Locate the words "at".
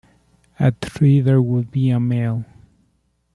0.57-0.81